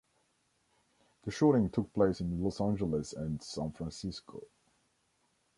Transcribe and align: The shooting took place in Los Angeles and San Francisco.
The 1.25 1.29
shooting 1.29 1.69
took 1.69 1.93
place 1.93 2.21
in 2.21 2.41
Los 2.41 2.59
Angeles 2.59 3.13
and 3.13 3.39
San 3.43 3.71
Francisco. 3.71 4.43